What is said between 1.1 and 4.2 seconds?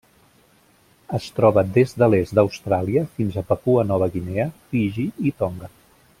Es troba des de l'est d'Austràlia fins a Papua Nova